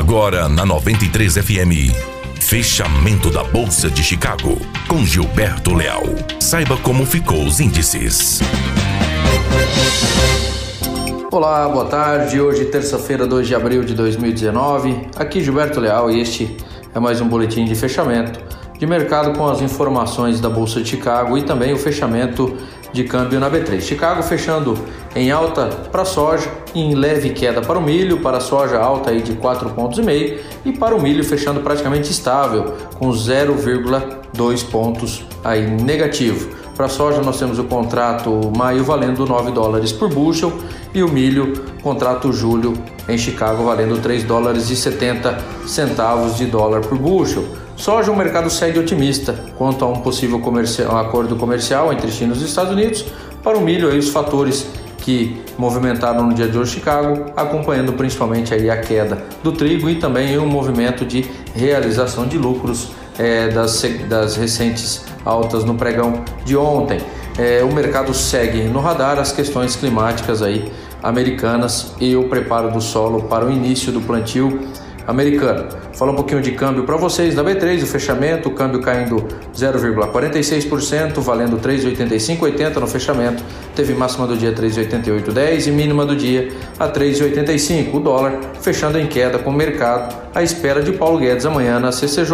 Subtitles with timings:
[0.00, 1.92] Agora na 93 FM.
[2.40, 4.58] Fechamento da Bolsa de Chicago
[4.88, 6.04] com Gilberto Leal.
[6.40, 8.40] Saiba como ficou os índices.
[11.30, 12.40] Olá, boa tarde.
[12.40, 15.08] Hoje, terça-feira, 2 de abril de 2019.
[15.16, 16.56] Aqui Gilberto Leal e este
[16.94, 18.40] é mais um boletim de fechamento
[18.80, 22.56] de mercado com as informações da Bolsa de Chicago e também o fechamento
[22.92, 23.80] de câmbio na B3.
[23.80, 24.78] Chicago fechando
[25.14, 29.10] em alta para a soja, em leve queda para o milho, para a soja alta
[29.10, 30.02] aí de 4,5 pontos e
[30.64, 36.59] e para o milho fechando praticamente estável com 0,2 pontos aí negativo.
[36.80, 40.50] Para a soja nós temos o contrato maio valendo 9 dólares por bushel
[40.94, 41.52] e o milho
[41.82, 42.72] contrato julho
[43.06, 47.44] em Chicago valendo 3 dólares e 70 centavos de dólar por bushel.
[47.76, 52.38] Soja, o mercado segue otimista quanto a um possível um acordo comercial entre China e
[52.38, 53.04] os Estados Unidos.
[53.42, 54.66] Para o milho, aí, os fatores
[55.02, 59.96] que movimentaram no dia de hoje Chicago, acompanhando principalmente aí a queda do trigo e
[59.96, 66.56] também um movimento de realização de lucros é, das, das recentes altas no pregão de
[66.56, 67.00] ontem.
[67.38, 70.70] É, o mercado segue no radar as questões climáticas aí
[71.02, 74.68] americanas e o preparo do solo para o início do plantio
[75.06, 75.68] americano.
[75.92, 81.20] Falar um pouquinho de câmbio para vocês da B3, o fechamento, o câmbio caindo 0,46%,
[81.20, 83.42] valendo 3,8580 no fechamento.
[83.74, 87.94] Teve máxima do dia 3,8810 e mínima do dia a 3,85.
[87.94, 91.92] O dólar fechando em queda com o mercado à espera de Paulo Guedes amanhã na
[91.92, 92.32] CCJ.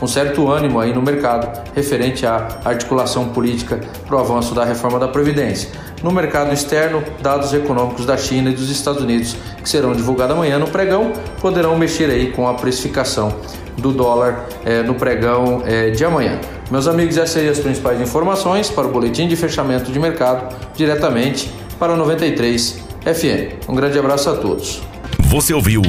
[0.00, 4.98] Um certo ânimo aí no mercado referente à articulação política para o avanço da reforma
[4.98, 5.70] da Previdência.
[6.02, 10.58] No mercado externo, dados econômicos da China e dos Estados Unidos que serão divulgados amanhã
[10.58, 12.01] no pregão poderão mexer
[12.32, 13.34] com a precificação
[13.78, 16.38] do dólar eh, no pregão eh, de amanhã.
[16.70, 21.50] Meus amigos, essas aí as principais informações para o boletim de fechamento de mercado diretamente
[21.78, 23.68] para o 93 FM.
[23.68, 24.82] Um grande abraço a todos.
[25.18, 25.82] Você ouviu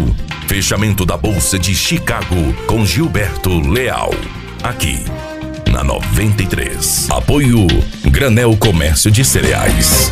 [0.47, 2.35] Fechamento da Bolsa de Chicago
[2.67, 4.11] com Gilberto Leal.
[4.61, 5.03] Aqui
[5.71, 7.09] na 93.
[7.09, 7.65] Apoio
[8.05, 10.11] Granel Comércio de Cereais.